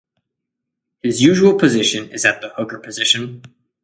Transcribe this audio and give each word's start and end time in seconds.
His 1.03 1.21
usual 1.21 1.53
position 1.59 2.09
is 2.09 2.25
at 2.25 2.41
the 2.41 2.49
Hooker 2.49 2.79
position. 2.79 3.43